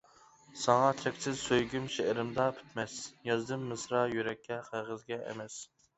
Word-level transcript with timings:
ساڭا 0.61 0.87
چەكسىز 1.01 1.35
سۆيگۈم 1.49 1.85
شېئىرىمدا 1.97 2.47
پۈتمەس، 2.61 2.95
يازدىم 3.31 3.69
مىسرا 3.73 4.03
يۈرەككە، 4.15 4.63
قەغەزگە 4.71 5.25
ئەمەس. 5.29 5.65